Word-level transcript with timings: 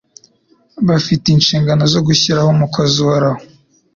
bafite 0.87 1.25
inshingano 1.29 1.83
zo 1.93 2.01
gushyiraho 2.07 2.49
umukozi 2.55 2.95
uhoraho 3.03 3.41